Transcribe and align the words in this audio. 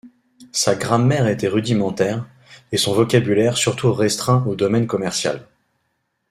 Sa 0.51 0.73
grammaire 0.73 1.27
était 1.27 1.47
rudimentaire, 1.47 2.27
et 2.71 2.77
son 2.77 2.91
vocabulaire 2.91 3.55
surtout 3.55 3.93
restreint 3.93 4.43
au 4.47 4.55
domaine 4.55 4.87
commercial. 4.87 5.47